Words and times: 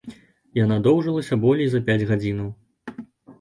Яна 0.59 0.77
доўжылася 0.87 1.37
болей 1.43 1.69
за 1.75 1.83
пяць 1.91 1.99
гадзінаў. 2.13 2.49